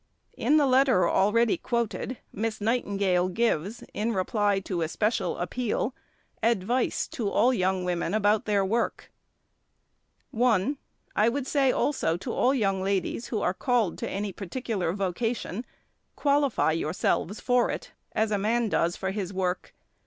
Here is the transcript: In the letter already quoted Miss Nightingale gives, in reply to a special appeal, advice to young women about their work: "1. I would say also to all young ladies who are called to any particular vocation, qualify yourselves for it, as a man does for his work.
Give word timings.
In 0.35 0.57
the 0.57 0.65
letter 0.65 1.07
already 1.07 1.57
quoted 1.57 2.17
Miss 2.33 2.59
Nightingale 2.59 3.27
gives, 3.29 3.83
in 3.93 4.13
reply 4.13 4.59
to 4.61 4.81
a 4.81 4.87
special 4.87 5.37
appeal, 5.37 5.93
advice 6.41 7.07
to 7.09 7.51
young 7.53 7.83
women 7.85 8.15
about 8.15 8.45
their 8.45 8.65
work: 8.65 9.11
"1. 10.31 10.79
I 11.15 11.29
would 11.29 11.45
say 11.45 11.71
also 11.71 12.17
to 12.17 12.33
all 12.33 12.51
young 12.55 12.81
ladies 12.81 13.27
who 13.27 13.41
are 13.41 13.53
called 13.53 13.99
to 13.99 14.09
any 14.09 14.33
particular 14.33 14.91
vocation, 14.91 15.67
qualify 16.15 16.71
yourselves 16.71 17.39
for 17.39 17.69
it, 17.69 17.91
as 18.13 18.31
a 18.31 18.39
man 18.39 18.69
does 18.69 18.95
for 18.95 19.11
his 19.11 19.31
work. 19.31 19.75